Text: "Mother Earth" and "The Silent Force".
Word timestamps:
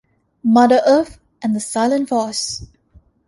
"Mother 0.43 0.81
Earth" 0.87 1.19
and 1.43 1.55
"The 1.55 1.59
Silent 1.59 2.09
Force". 2.09 2.65